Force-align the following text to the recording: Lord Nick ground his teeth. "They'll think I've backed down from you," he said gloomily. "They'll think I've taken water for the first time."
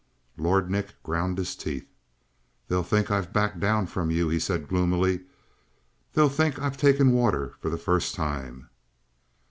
Lord 0.35 0.71
Nick 0.71 0.95
ground 1.03 1.37
his 1.37 1.55
teeth. 1.55 1.87
"They'll 2.67 2.81
think 2.81 3.11
I've 3.11 3.31
backed 3.31 3.59
down 3.59 3.85
from 3.85 4.09
you," 4.09 4.29
he 4.29 4.39
said 4.39 4.67
gloomily. 4.67 5.25
"They'll 6.15 6.27
think 6.27 6.57
I've 6.57 6.75
taken 6.75 7.11
water 7.11 7.53
for 7.59 7.69
the 7.69 7.77
first 7.77 8.15
time." 8.15 8.71